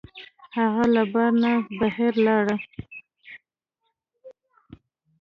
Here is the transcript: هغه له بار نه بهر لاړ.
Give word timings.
هغه 0.57 0.83
له 0.95 1.03
بار 1.13 1.31
نه 1.43 1.53
بهر 1.79 2.13
لاړ. 2.25 2.47